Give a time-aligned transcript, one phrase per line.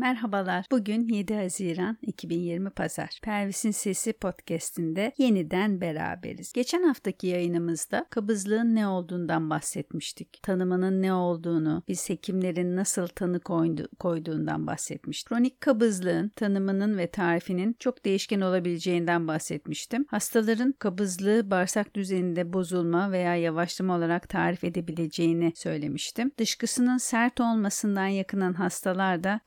[0.00, 0.66] Merhabalar.
[0.70, 3.18] Bugün 7 Haziran 2020 Pazar.
[3.22, 6.52] Pervis'in Sesi podcast'inde yeniden beraberiz.
[6.52, 10.42] Geçen haftaki yayınımızda kabızlığın ne olduğundan bahsetmiştik.
[10.42, 15.28] Tanımının ne olduğunu, biz hekimlerin nasıl tanı koydu, koyduğundan bahsetmiştik.
[15.28, 20.06] Kronik kabızlığın tanımının ve tarifinin çok değişken olabileceğinden bahsetmiştim.
[20.08, 26.32] Hastaların kabızlığı bağırsak düzeninde bozulma veya yavaşlama olarak tarif edebileceğini söylemiştim.
[26.38, 29.40] Dışkısının sert olmasından yakınan hastalar da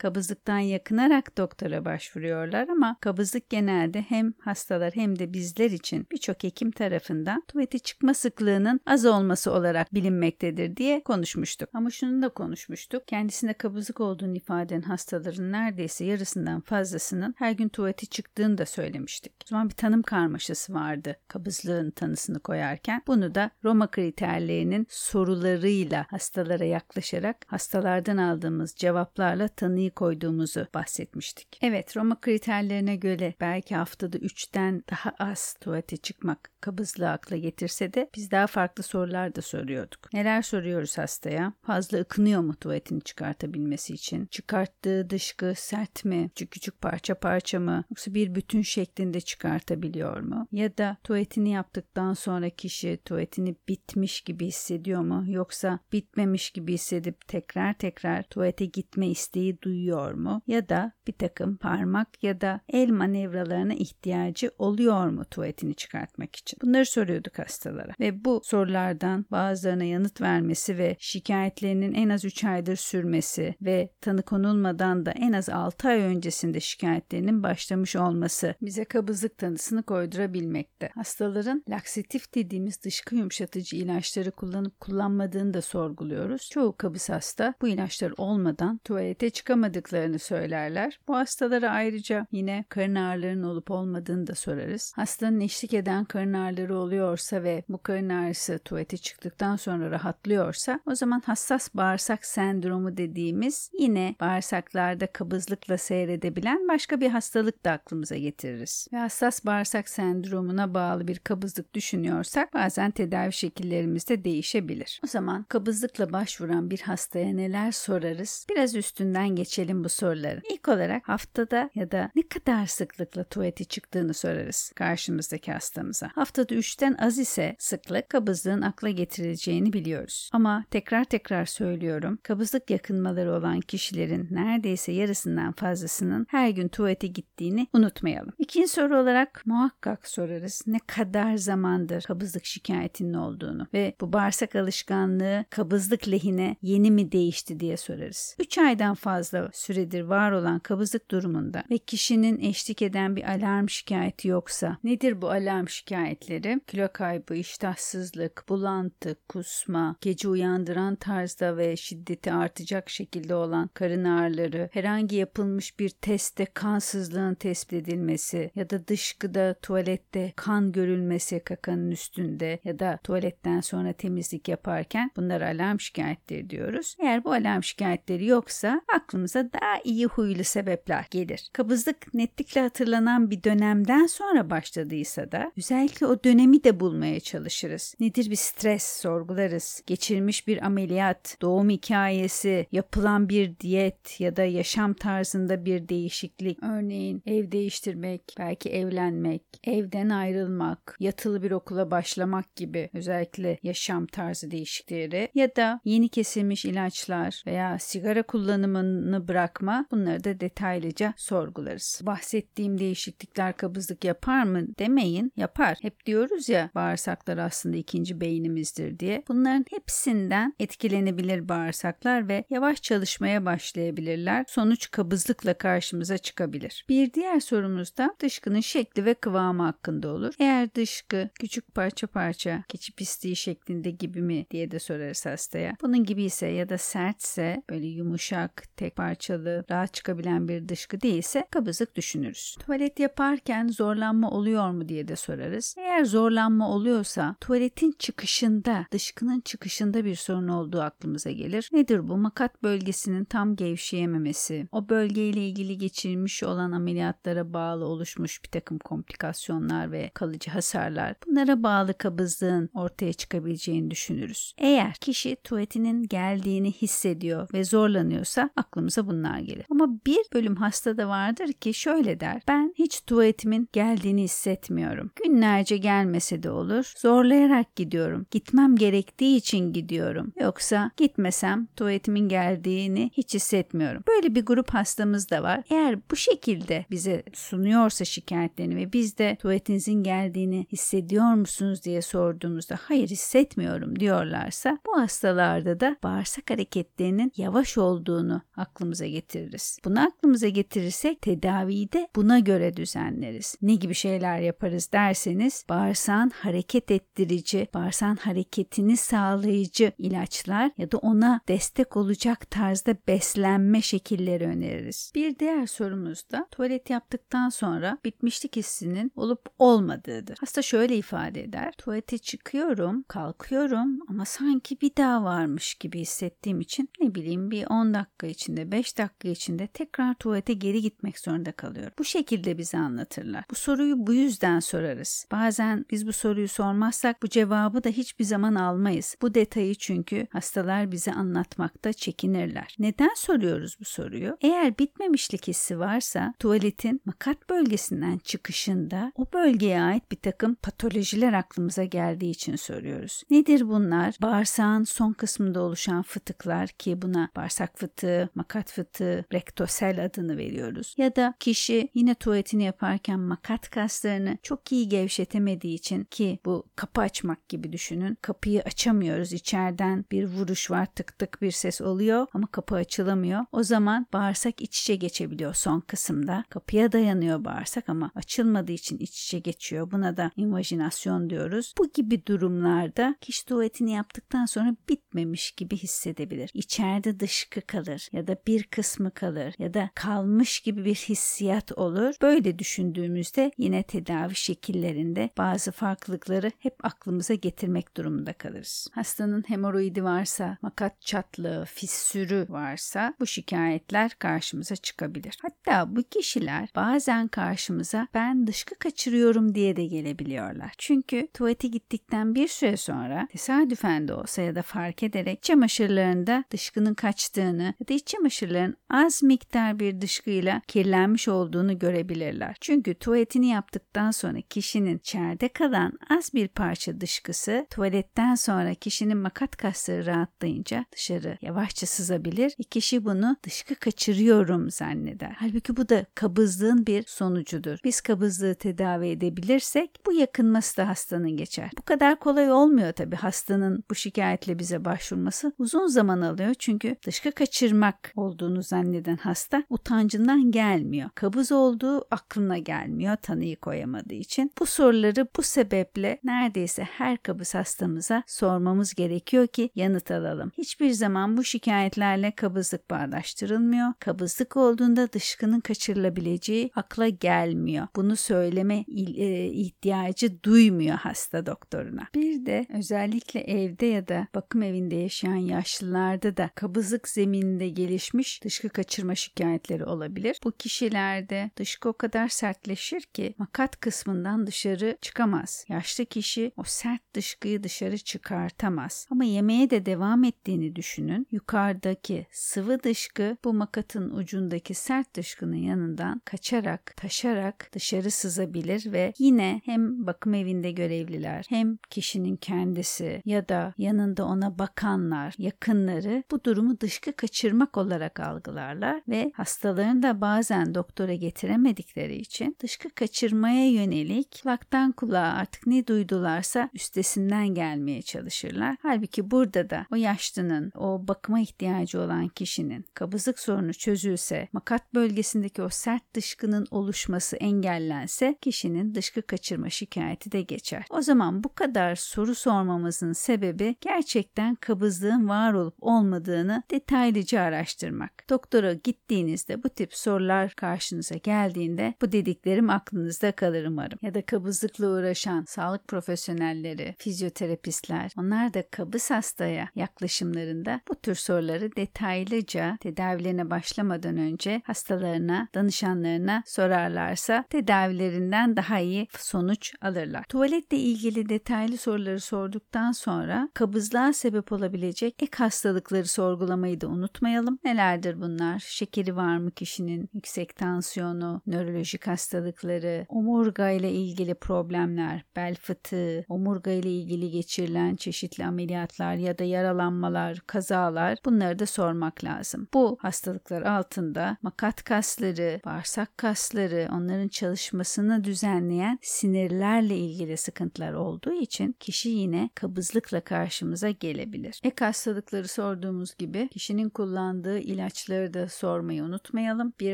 [0.44, 6.72] kabızlıktan yakınarak doktora başvuruyorlar ama kabızlık genelde hem hastalar hem de bizler için birçok hekim
[6.72, 11.70] tarafından tuvalete çıkma sıklığının az olması olarak bilinmektedir diye konuşmuştuk.
[11.74, 13.08] Ama şunu da konuşmuştuk.
[13.08, 19.34] Kendisinde kabızlık olduğunu ifade eden hastaların neredeyse yarısından fazlasının her gün tuvalete çıktığını da söylemiştik.
[19.44, 23.02] O zaman bir tanım karmaşası vardı kabızlığın tanısını koyarken.
[23.08, 29.94] Bunu da Roma kriterlerinin sorularıyla hastalara yaklaşarak hastalardan aldığımız cevaplarla tanıyı
[30.34, 31.60] koyduğumuzu bahsetmiştik.
[31.62, 38.10] Evet Roma kriterlerine göre belki haftada 3'ten daha az tuvalete çıkmak kabızlığı akla getirse de
[38.16, 40.14] biz daha farklı sorular da soruyorduk.
[40.14, 41.54] Neler soruyoruz hastaya?
[41.62, 44.26] Fazla ıkınıyor mu tuvaletini çıkartabilmesi için?
[44.26, 46.30] Çıkarttığı dışkı sert mi?
[46.30, 47.84] Küçük küçük parça parça mı?
[47.90, 50.48] Yoksa bir bütün şeklinde çıkartabiliyor mu?
[50.52, 55.24] Ya da tuvaletini yaptıktan sonra kişi tuvaletini bitmiş gibi hissediyor mu?
[55.28, 60.23] Yoksa bitmemiş gibi hissedip tekrar tekrar tuvalete gitme isteği duyuyor mu?
[60.48, 66.60] Ya da bir takım parmak ya da el manevralarına ihtiyacı oluyor mu tuvaletini çıkartmak için?
[66.62, 72.76] Bunları soruyorduk hastalara ve bu sorulardan bazılarına yanıt vermesi ve şikayetlerinin en az 3 aydır
[72.76, 79.38] sürmesi ve tanı konulmadan da en az 6 ay öncesinde şikayetlerinin başlamış olması bize kabızlık
[79.38, 80.90] tanısını koydurabilmekte.
[80.96, 86.50] Hastaların laksatif dediğimiz dışkı yumuşatıcı ilaçları kullanıp kullanmadığını da sorguluyoruz.
[86.50, 91.00] Çoğu kabız hasta bu ilaçlar olmadan tuvalete çıkamadıklarını söylerler.
[91.08, 94.94] Bu hastalara ayrıca yine karın ağrılarının olup olmadığını da sorarız.
[94.96, 100.96] Hastanın eşlik eden karın ağrıları oluyorsa ve bu karın ağrısı tuvalete çıktıktan sonra rahatlıyorsa o
[100.96, 108.88] zaman hassas bağırsak sendromu dediğimiz yine bağırsaklarda kabızlıkla seyredebilen başka bir hastalık da aklımıza getiririz.
[108.94, 115.02] Ve hassas bağırsak sendromuna bağlı bir kabızlık düşünüyorsak bazen tedavi şekillerimiz de değişebilir.
[115.04, 118.46] O zaman kabızlıkla başvuran bir hastaya neler sorarız?
[118.50, 120.42] Biraz üstünden geçelim bu soruları.
[120.54, 126.10] İlk olarak haftada ya da ne kadar sıklıkla tuvalete çıktığını sorarız karşımızdaki hastamıza.
[126.16, 130.30] Haftada 3'ten az ise sıklık kabızlığın akla getirileceğini biliyoruz.
[130.34, 132.20] Ama tekrar tekrar söylüyorum.
[132.24, 138.34] Kabızlık yakınmaları olan kişilerin neredeyse yarısından fazlasının her gün tuvalete gittiğini unutmayalım.
[138.38, 145.46] İkinci soru olarak muhakkak sorarız ne kadar zamandır kabızlık şikayetinin olduğunu ve bu bağırsak alışkanlığı
[145.50, 148.36] kabızlık lehine yeni mi değişti diye sorarız.
[148.40, 154.28] 3 aydan fazla süredir var olan kabızlık durumunda ve kişinin eşlik eden bir alarm şikayeti
[154.28, 156.62] yoksa nedir bu alarm şikayetleri?
[156.68, 164.70] Kilo kaybı, iştahsızlık, bulantı, kusma, gece uyandıran tarzda ve şiddeti artacak şekilde olan karın ağrıları,
[164.74, 172.60] herhangi yapılmış bir testte kansızlığın tespit edilmesi ya da dışkıda tuvalette kan görülmesi kakanın üstünde
[172.64, 176.96] ya da tuvaletten sonra temizlik yaparken bunlar alarm şikayetleri diyoruz.
[177.00, 181.50] Eğer bu alarm şikayetleri yoksa aklımıza daha iyi huylu sebepler gelir.
[181.54, 187.96] Kabızlık netlikle hatırlanan bir dönemden sonra başladıysa da özellikle o dönemi de bulmaya çalışırız.
[188.00, 189.84] Nedir bir stres sorgularız.
[189.88, 196.64] Geçirmiş bir ameliyat, doğum hikayesi, yapılan bir diyet ya da yaşam tarzında bir değişiklik.
[196.64, 204.52] Örneğin ev değiştirmek, belki evlenmek, evden ayrılmak, yatılı bir okula başlamak gibi özellikle yaşam tarzı
[204.52, 209.28] değişiklikleri ya da yeni kesilmiş ilaçlar veya sigara kullanımını
[209.64, 212.02] bırakma bunları da detaylıca sorgularız.
[212.04, 215.78] Bahsettiğim değişiklikler kabızlık yapar mı demeyin yapar.
[215.82, 219.24] Hep diyoruz ya bağırsaklar aslında ikinci beynimizdir diye.
[219.28, 224.46] Bunların hepsinden etkilenebilir bağırsaklar ve yavaş çalışmaya başlayabilirler.
[224.48, 226.86] Sonuç kabızlıkla karşımıza çıkabilir.
[226.90, 230.34] Bir diğer sorumuz da dışkının şekli ve kıvamı hakkında olur.
[230.40, 235.76] Eğer dışkı küçük parça parça keçi pisliği şeklinde gibi mi diye de sorarız hastaya.
[235.82, 241.48] Bunun gibi ise ya da sertse böyle yumuşak, tek parçalı, rahat çıkabilen bir dışkı değilse
[241.52, 242.56] kabızlık düşünürüz.
[242.60, 245.76] Tuvalet yaparken zorlanma oluyor mu diye de sorarız.
[245.78, 251.70] Eğer zorlanma oluyorsa tuvaletin çıkışında, dışkının çıkışında bir sorun olduğu aklımıza gelir.
[251.74, 252.18] Nedir bu?
[252.18, 259.92] Makat bölgesinin tam gevşeyememesi, o bölgeyle ilgili geçirilmiş olan ameliyatlara bağlı oluşmuş bir takım komplikasyonlar
[259.92, 261.16] ve kalıcı hasarlar.
[261.28, 264.54] Bunlara bağlı kabızlığın ortaya çıkabileceğini düşünürüz.
[264.58, 269.66] Eğer kişi tuvaletinin geldiğini hissediyor ve zorlanıyorsa aklımıza bunlar gelir.
[269.70, 272.42] Ama bir bölüm hasta da vardır ki şöyle der.
[272.48, 275.12] Ben hiç tuvaletimin geldiğini hissetmiyorum.
[275.24, 276.94] Günlerce gelmese de olur.
[276.98, 278.26] Zorlayarak gidiyorum.
[278.32, 280.34] Gitmem gerektiği için gidiyorum.
[280.40, 284.04] Yoksa gitmesem tuvaletimin geldiğini hiç hissetmiyorum.
[284.08, 285.64] Böyle bir grup hastamız da var.
[285.70, 292.80] Eğer bu şekilde bize sunuyorsa şikayetlerini ve biz de tuvaletinizin geldiğini hissediyor musunuz diye sorduğumuzda
[292.82, 299.78] hayır hissetmiyorum diyorlarsa bu hastalarda da bağırsak hareketlerinin yavaş olduğunu aklımıza getiririz.
[299.86, 303.56] Bunu aklımıza getirirsek tedaviyi de buna göre düzenleriz.
[303.62, 311.42] Ne gibi şeyler yaparız derseniz bağırsağın hareket ettirici, bağırsağın hareketini sağlayıcı ilaçlar ya da ona
[311.48, 315.12] destek olacak tarzda beslenme şekilleri öneririz.
[315.16, 320.38] Bir diğer sorumuz da tuvalet yaptıktan sonra bitmişlik hissinin olup olmadığıdır.
[320.40, 321.74] Hasta şöyle ifade eder.
[321.78, 327.94] Tuvalete çıkıyorum, kalkıyorum ama sanki bir daha varmış gibi hissettiğim için ne bileyim bir 10
[327.94, 331.94] dakika içinde, 5 dakika içinde tekrar tuvalete geri gitmek zorunda kalıyorum.
[332.00, 333.44] Bu şekilde bize anlatırlar.
[333.52, 335.26] Bu soruyu bu yüzden sorarız.
[335.32, 339.16] Bazen biz bu soruyu sormazsak bu cevabı da hiçbir zaman almayız.
[339.22, 342.76] Bu detayı çünkü hastalar bize anlatmakta çekinirler.
[342.80, 344.38] Neden soruyoruz bu soruyu?
[344.42, 351.84] Eğer bitmemişlik hissi varsa tuvaletin makat bölgesinden çıkışında o bölgeye ait bir takım patolojiler aklımıza
[351.84, 353.24] geldiği için soruyoruz.
[353.30, 354.16] Nedir bunlar?
[354.22, 360.96] Bağırsağın son kısmında oluşan fıtıklar ki buna bağırsak fıtığı, makat fıtığı, rektosel adını veriyoruz.
[360.98, 367.02] Ya da kişi yine tuvaletini yaparken makat kaslarını çok iyi gevşetemediği için ki bu kapı
[367.02, 368.18] açmak gibi düşünün.
[368.22, 369.34] Kapıyı açamıyoruz.
[369.34, 373.46] İçeriden bir vuruş var tık tık bir ses oluyor ama kapı açılamıyor.
[373.52, 376.44] O zaman bağırsak iç içe geçebiliyor son kısımda.
[376.50, 379.92] Kapıya dayanıyor bağırsak ama açılmadığı için iç içe geçiyor.
[379.92, 381.74] Buna da invajinasyon diyoruz.
[381.78, 386.52] Bu gibi durumlarda kişi tuvaletini yaptıktan sonra bitmemiş gibi hissedebilir.
[386.54, 392.16] İçeride dışkı kalır ya da bir kısmı kalır ya da kalmış gibi bir hissiyat olur.
[392.22, 398.88] Böyle düşündüğümüzde yine tedavi şekillerinde bazı farklılıkları hep aklımıza getirmek durumunda kalırız.
[398.92, 405.38] Hastanın hemoroidi varsa, makat çatlığı, fissürü varsa bu şikayetler karşımıza çıkabilir.
[405.42, 410.72] Hatta bu kişiler bazen karşımıza ben dışkı kaçırıyorum diye de gelebiliyorlar.
[410.78, 416.94] Çünkü tuvalete gittikten bir süre sonra tesadüfen de olsa ya da fark ederek çamaşırlarında dışkının
[416.94, 422.56] kaçtığını ya da iç çamaşırların az miktar bir dışkıyla kirlenmiş olduğunu görebilirler.
[422.62, 429.56] Çünkü tuvaletini yaptıktan sonra kişinin içeride kalan az bir parça dışkısı tuvaletten sonra kişinin makat
[429.56, 432.54] kasları rahatlayınca dışarı yavaşça sızabilir.
[432.60, 435.36] E kişi bunu dışkı kaçırıyorum zanneder.
[435.40, 437.80] Halbuki bu da kabızlığın bir sonucudur.
[437.84, 441.70] Biz kabızlığı tedavi edebilirsek bu yakınması da hastanın geçer.
[441.78, 445.54] Bu kadar kolay olmuyor tabii hastanın bu şikayetle bize başvurması.
[445.58, 451.10] Uzun zaman alıyor çünkü dışkı kaçırmak olduğunu zanneden hasta utancından gelmiyor.
[451.16, 454.52] Kabız olduğu aklına gelmiyor tanıyı koyamadığı için.
[454.60, 460.52] Bu soruları bu sebeple neredeyse her kabız hastamıza sormamız gerekiyor ki yanıt alalım.
[460.58, 463.94] Hiçbir zaman bu şikayetlerle kabızlık bağdaştırılmıyor.
[464.00, 467.88] Kabızlık olduğunda dışkının kaçırılabileceği akla gelmiyor.
[467.96, 468.86] Bunu söyleme
[469.18, 472.08] e, ihtiyacı duymuyor hasta doktoruna.
[472.16, 478.63] Bir de özellikle evde ya da bakım evinde yaşayan yaşlılarda da kabızlık zemininde gelişmiş dışkı
[478.70, 480.40] kaçırma şikayetleri olabilir.
[480.44, 485.66] Bu kişilerde dışkı o kadar sertleşir ki makat kısmından dışarı çıkamaz.
[485.70, 489.08] Yaşlı kişi o sert dışkıyı dışarı çıkartamaz.
[489.12, 491.28] Ama yemeğe de devam ettiğini düşünün.
[491.32, 499.62] Yukarıdaki sıvı dışkı bu makatın ucundaki sert dışkının yanından kaçarak, taşarak dışarı sızabilir ve yine
[499.66, 506.80] hem bakım evinde görevliler hem kişinin kendisi ya da yanında ona bakanlar, yakınları bu durumu
[506.80, 508.20] dışkı kaçırmak olarak
[508.54, 515.88] algılarlar ve hastaların da bazen doktora getiremedikleri için dışkı kaçırmaya yönelik kulaktan kulağa artık ne
[515.88, 518.76] duydularsa üstesinden gelmeye çalışırlar.
[518.82, 525.62] Halbuki burada da o yaşlının, o bakıma ihtiyacı olan kişinin kabızlık sorunu çözülse, makat bölgesindeki
[525.62, 530.86] o sert dışkının oluşması engellense kişinin dışkı kaçırma şikayeti de geçer.
[530.90, 538.24] O zaman bu kadar soru sormamızın sebebi gerçekten kabızlığın var olup olmadığını detaylıca araştırmak.
[538.44, 544.00] Doktora gittiğinizde bu tip sorular karşınıza geldiğinde bu dediklerim aklınızda kalır umarım.
[544.02, 551.76] Ya da kabızlıkla uğraşan sağlık profesyonelleri, fizyoterapistler onlar da kabız hastaya yaklaşımlarında bu tür soruları
[551.76, 560.24] detaylıca tedavilerine başlamadan önce hastalarına, danışanlarına sorarlarsa tedavilerinden daha iyi sonuç alırlar.
[560.24, 567.60] Tuvaletle ilgili detaylı soruları sorduktan sonra kabızlığa sebep olabilecek ek hastalıkları sorgulamayı da unutmayalım.
[567.64, 568.33] Nelerdir bunlar?
[568.34, 568.60] Bunlar?
[568.60, 570.10] Şekeri var mı kişinin?
[570.14, 578.46] Yüksek tansiyonu, nörolojik hastalıkları, omurga ile ilgili problemler, bel fıtığı, omurga ile ilgili geçirilen çeşitli
[578.46, 582.68] ameliyatlar ya da yaralanmalar, kazalar bunları da sormak lazım.
[582.74, 591.76] Bu hastalıklar altında makat kasları, bağırsak kasları, onların çalışmasını düzenleyen sinirlerle ilgili sıkıntılar olduğu için
[591.80, 594.60] kişi yine kabızlıkla karşımıza gelebilir.
[594.64, 599.74] Ek hastalıkları sorduğumuz gibi kişinin kullandığı ilaçları da sormayı unutmayalım.
[599.80, 599.94] Bir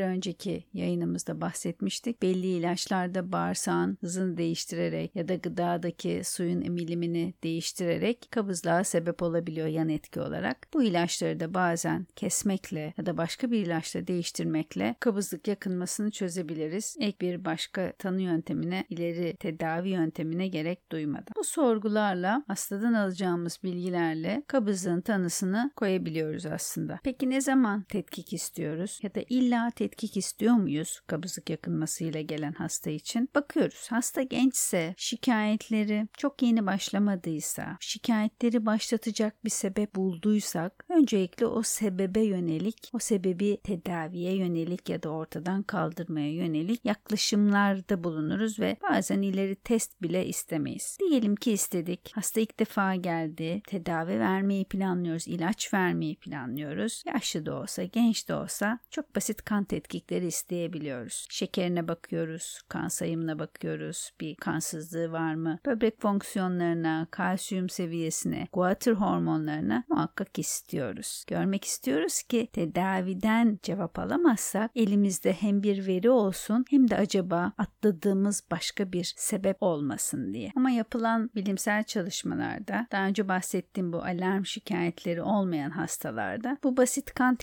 [0.00, 2.22] önceki yayınımızda bahsetmiştik.
[2.22, 9.88] Belli ilaçlarda bağırsağın hızını değiştirerek ya da gıdadaki suyun emilimini değiştirerek kabızlığa sebep olabiliyor yan
[9.88, 10.66] etki olarak.
[10.74, 16.96] Bu ilaçları da bazen kesmekle ya da başka bir ilaçla değiştirmekle kabızlık yakınmasını çözebiliriz.
[17.00, 21.32] Ek bir başka tanı yöntemine, ileri tedavi yöntemine gerek duymadan.
[21.36, 27.00] Bu sorgularla hastadan alacağımız bilgilerle kabızlığın tanısını koyabiliyoruz aslında.
[27.04, 32.90] Peki ne zaman tetkik istiyoruz ya da illa tetkik istiyor muyuz kabızlık yakınmasıyla gelen hasta
[32.90, 33.28] için?
[33.34, 33.86] Bakıyoruz.
[33.90, 42.90] Hasta gençse, şikayetleri çok yeni başlamadıysa, şikayetleri başlatacak bir sebep bulduysak öncelikle o sebebe yönelik,
[42.92, 50.02] o sebebi tedaviye yönelik ya da ortadan kaldırmaya yönelik yaklaşımlarda bulunuruz ve bazen ileri test
[50.02, 50.98] bile istemeyiz.
[51.00, 52.12] Diyelim ki istedik.
[52.14, 53.62] Hasta ilk defa geldi.
[53.66, 55.28] Tedavi vermeyi planlıyoruz.
[55.28, 57.02] ilaç vermeyi planlıyoruz.
[57.06, 61.26] Yaşlı da olsa, genç de olsa çok basit kan tetkikleri isteyebiliyoruz.
[61.30, 64.10] Şekerine bakıyoruz, kan sayımına bakıyoruz.
[64.20, 65.58] Bir kansızlığı var mı?
[65.66, 71.24] Böbrek fonksiyonlarına, kalsiyum seviyesine, guatr hormonlarına muhakkak istiyoruz.
[71.26, 78.42] Görmek istiyoruz ki tedaviden cevap alamazsak elimizde hem bir veri olsun hem de acaba atladığımız
[78.50, 80.52] başka bir sebep olmasın diye.
[80.56, 87.34] Ama yapılan bilimsel çalışmalarda daha önce bahsettiğim bu alarm şikayetleri olmayan hastalarda bu basit kan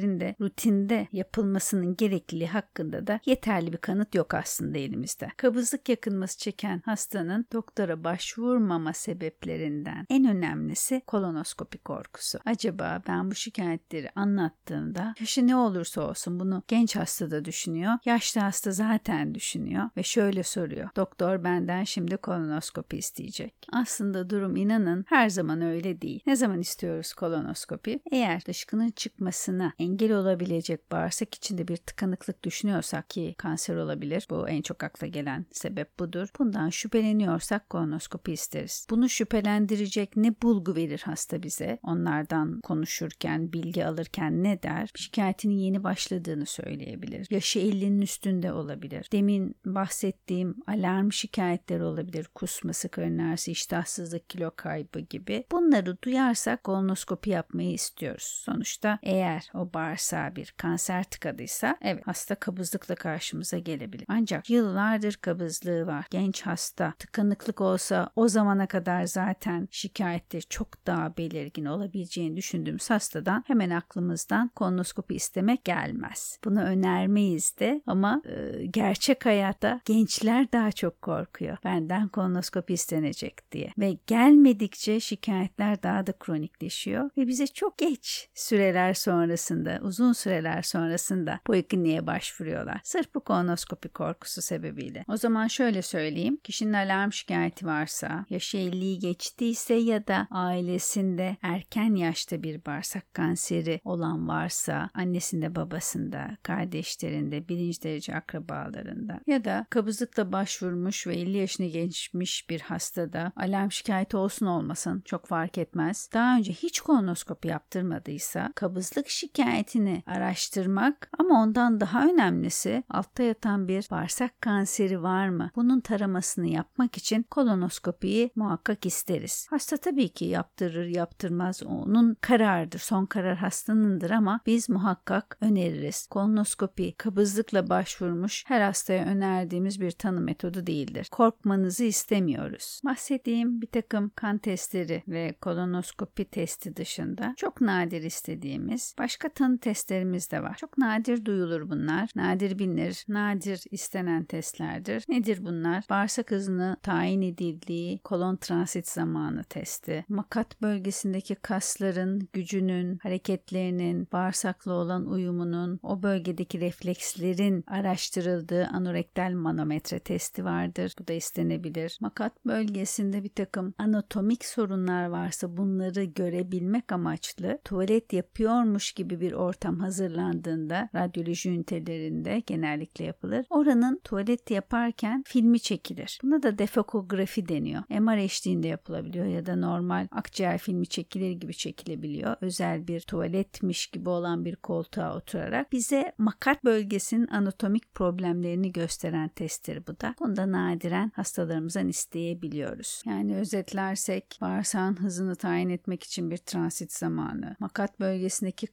[0.00, 5.28] tetkiklerinde rutinde yapılmasının gerekliliği hakkında da yeterli bir kanıt yok aslında elimizde.
[5.36, 12.38] Kabızlık yakınması çeken hastanın doktora başvurmama sebeplerinden en önemlisi kolonoskopi korkusu.
[12.46, 18.40] Acaba ben bu şikayetleri anlattığımda yaşı ne olursa olsun bunu genç hasta da düşünüyor, yaşlı
[18.40, 20.88] hasta zaten düşünüyor ve şöyle soruyor.
[20.96, 23.54] Doktor benden şimdi kolonoskopi isteyecek.
[23.72, 26.20] Aslında durum inanın her zaman öyle değil.
[26.26, 28.00] Ne zaman istiyoruz kolonoskopi?
[28.10, 34.26] Eğer dışkının çıkmasına engel olabilecek bağırsak içinde bir tıkanıklık düşünüyorsak ki kanser olabilir.
[34.30, 36.28] Bu en çok akla gelen sebep budur.
[36.38, 38.86] Bundan şüpheleniyorsak kolonoskopi isteriz.
[38.90, 41.78] Bunu şüphelendirecek ne bulgu verir hasta bize?
[41.82, 44.90] Onlardan konuşurken, bilgi alırken ne der?
[44.94, 47.26] Şikayetinin yeni başladığını söyleyebilir.
[47.30, 49.08] Yaşı 50'nin üstünde olabilir.
[49.12, 52.28] Demin bahsettiğim alarm şikayetleri olabilir.
[52.34, 55.44] Kusması, karın ağrısı, iştahsızlık, kilo kaybı gibi.
[55.52, 58.42] Bunları duyarsak kolonoskopi yapmayı istiyoruz.
[58.44, 64.04] Sonuçta eğer o bağırsağı bir kanser tıkadıysa evet hasta kabızlıkla karşımıza gelebilir.
[64.08, 66.06] Ancak yıllardır kabızlığı var.
[66.10, 73.44] Genç hasta tıkanıklık olsa o zamana kadar zaten şikayetleri çok daha belirgin olabileceğini düşündüğümüz hastadan
[73.46, 76.38] hemen aklımızdan kolonoskopi istemek gelmez.
[76.44, 81.56] Bunu önermeyiz de ama e, gerçek hayatta gençler daha çok korkuyor.
[81.64, 83.72] Benden kolonoskopi istenecek diye.
[83.78, 91.40] Ve gelmedikçe şikayetler daha da kronikleşiyor ve bize çok geç süreler sonrasında, uzun süreler sonrasında
[91.44, 92.80] polikliniğe başvuruyorlar.
[92.84, 95.04] Sırf bu kolonoskopi korkusu sebebiyle.
[95.08, 96.38] O zaman şöyle söyleyeyim.
[96.44, 103.80] Kişinin alarm şikayeti varsa, yaşı 50'yi geçtiyse ya da ailesinde erken yaşta bir bağırsak kanseri
[103.84, 111.66] olan varsa, annesinde, babasında, kardeşlerinde, birinci derece akrabalarında ya da kabızlıkla başvurmuş ve 50 yaşını
[111.66, 116.10] geçmiş bir hastada alarm şikayeti olsun olmasın çok fark etmez.
[116.14, 119.08] Daha önce hiç kolonoskopi yaptırmadıysa kabızlık
[119.50, 125.50] şikayetini araştırmak ama ondan daha önemlisi altta yatan bir bağırsak kanseri var mı?
[125.56, 129.46] Bunun taramasını yapmak için kolonoskopiyi muhakkak isteriz.
[129.50, 132.78] Hasta tabii ki yaptırır yaptırmaz onun kararıdır.
[132.78, 136.06] Son karar hastanındır ama biz muhakkak öneririz.
[136.06, 141.08] Kolonoskopi kabızlıkla başvurmuş her hastaya önerdiğimiz bir tanı metodu değildir.
[141.10, 142.80] Korkmanızı istemiyoruz.
[142.84, 150.30] Bahsettiğim bir takım kan testleri ve kolonoskopi testi dışında çok nadir istediğimiz başka tanı testlerimiz
[150.30, 150.56] de var.
[150.56, 152.10] Çok nadir duyulur bunlar.
[152.16, 155.04] Nadir bilinir, nadir istenen testlerdir.
[155.08, 155.84] Nedir bunlar?
[155.90, 165.06] Bağırsak hızını tayin edildiği kolon transit zamanı testi, makat bölgesindeki kasların gücünün, hareketlerinin, bağırsakla olan
[165.06, 170.94] uyumunun, o bölgedeki reflekslerin araştırıldığı anorektal manometre testi vardır.
[170.98, 171.98] Bu da istenebilir.
[172.00, 179.34] Makat bölgesinde bir takım anatomik sorunlar varsa bunları görebilmek amaçlı tuvalet yapıyormuş gibi bir bir
[179.34, 183.46] ortam hazırlandığında radyoloji ünitelerinde genellikle yapılır.
[183.50, 186.18] Oranın tuvalet yaparken filmi çekilir.
[186.22, 187.82] Buna da defokografi deniyor.
[188.00, 192.36] MR eşliğinde yapılabiliyor ya da normal akciğer filmi çekilir gibi çekilebiliyor.
[192.40, 199.86] Özel bir tuvaletmiş gibi olan bir koltuğa oturarak bize makat bölgesinin anatomik problemlerini gösteren testtir
[199.86, 200.14] bu da.
[200.20, 203.02] Bunu da nadiren hastalarımızdan isteyebiliyoruz.
[203.06, 208.66] Yani özetlersek bağırsağın hızını tayin etmek için bir transit zamanı, makat bölgesindeki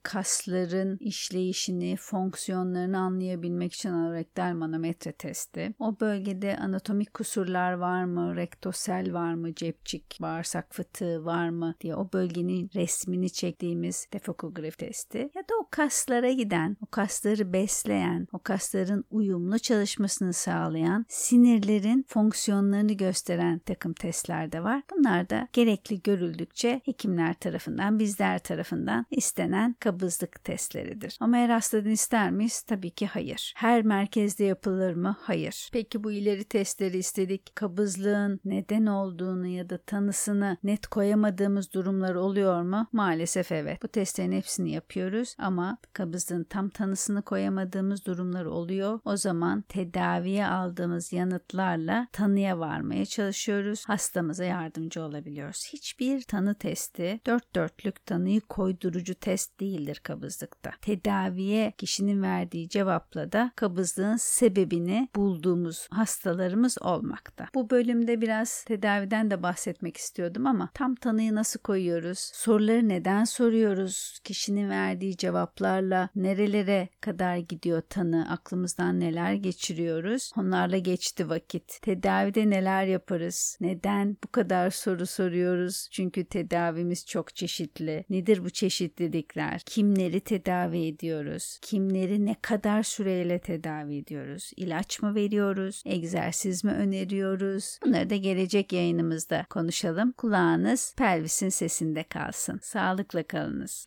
[0.47, 9.13] kasların işleyişini, fonksiyonlarını anlayabilmek için anorektal manometre testi, o bölgede anatomik kusurlar var mı, rektosel
[9.13, 15.41] var mı, cepçik, bağırsak fıtığı var mı diye o bölgenin resmini çektiğimiz defokografi testi ya
[15.41, 23.59] da o kaslara giden, o kasları besleyen, o kasların uyumlu çalışmasını sağlayan, sinirlerin fonksiyonlarını gösteren
[23.59, 24.83] takım testler de var.
[24.91, 31.17] Bunlar da gerekli görüldükçe hekimler tarafından, bizler tarafından istenen kabızlık testleridir.
[31.19, 32.61] Ama her hastadan ister miyiz?
[32.61, 33.53] Tabii ki hayır.
[33.55, 35.15] Her merkezde yapılır mı?
[35.19, 35.69] Hayır.
[35.73, 37.55] Peki bu ileri testleri istedik.
[37.55, 42.87] Kabızlığın neden olduğunu ya da tanısını net koyamadığımız durumlar oluyor mu?
[42.91, 43.83] Maalesef evet.
[43.83, 48.99] Bu testlerin hepsini yapıyoruz ama kabızlığın tam tanısını koyamadığımız durumlar oluyor.
[49.05, 53.83] O zaman tedaviye aldığımız yanıtlarla tanıya varmaya çalışıyoruz.
[53.87, 55.69] Hastamıza yardımcı olabiliyoruz.
[55.73, 60.71] Hiçbir tanı testi dört dörtlük tanıyı koydurucu test değildir kabızlıkta.
[60.81, 67.47] Tedaviye kişinin verdiği cevapla da kabızlığın sebebini bulduğumuz hastalarımız olmakta.
[67.55, 72.19] Bu bölümde biraz tedaviden de bahsetmek istiyordum ama tam tanıyı nasıl koyuyoruz?
[72.19, 74.19] Soruları neden soruyoruz?
[74.23, 78.27] Kişinin verdiği cevaplarla nerelere kadar gidiyor tanı?
[78.31, 80.31] Aklımızdan neler geçiriyoruz?
[80.37, 81.81] Onlarla geçti vakit.
[81.81, 83.57] Tedavide neler yaparız?
[83.61, 85.89] Neden bu kadar soru soruyoruz?
[85.91, 88.05] Çünkü tedavimiz çok çeşitli.
[88.09, 89.61] Nedir bu çeşitlilikler?
[90.07, 91.59] Kimleri tedavi ediyoruz?
[91.61, 94.51] Kimleri ne kadar süreyle tedavi ediyoruz?
[94.57, 95.83] İlaç mı veriyoruz?
[95.85, 97.79] Egzersiz mi öneriyoruz?
[97.85, 100.11] Bunları da gelecek yayınımızda konuşalım.
[100.11, 102.59] Kulağınız pelvisin sesinde kalsın.
[102.63, 103.85] Sağlıkla kalınız.